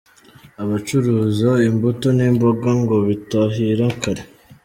Abacuruza 0.63 1.51
imbuto 1.67 2.07
n’imboga 2.17 2.69
ngo 2.81 2.95
bitahira 3.07 3.87
kare. 4.01 4.23